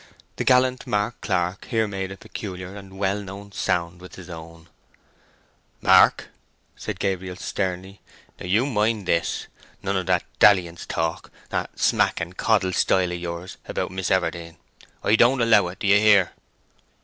The 0.37 0.43
gallant 0.43 0.87
Mark 0.87 1.21
Clark 1.21 1.65
here 1.65 1.87
made 1.87 2.11
a 2.11 2.17
peculiar 2.17 2.75
and 2.75 2.97
well 2.97 3.21
known 3.21 3.51
sound 3.51 4.01
with 4.01 4.15
his 4.15 4.31
own. 4.31 4.67
"Mark," 5.79 6.29
said 6.75 6.99
Gabriel, 6.99 7.35
sternly, 7.35 8.01
"now 8.39 8.47
you 8.47 8.65
mind 8.65 9.07
this! 9.07 9.45
none 9.83 9.95
of 9.95 10.07
that 10.07 10.23
dalliance 10.39 10.87
talk—that 10.87 11.79
smack 11.79 12.19
and 12.19 12.35
coddle 12.35 12.73
style 12.73 13.11
of 13.11 13.19
yours—about 13.19 13.91
Miss 13.91 14.09
Everdene. 14.09 14.57
I 15.03 15.15
don't 15.15 15.39
allow 15.39 15.67
it. 15.67 15.77
Do 15.77 15.85
you 15.85 15.99
hear?" 15.99 16.31